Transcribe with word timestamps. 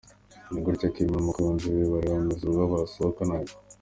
Ni 0.51 0.59
gutya 0.65 0.87
Kim 0.93 1.07
n'umukunzi 1.11 1.63
we 1.65 1.71
Kanye 1.75 1.85
bari 1.93 2.07
bameze 2.13 2.41
ubwo 2.45 2.63
basohokanaga. 2.73 3.53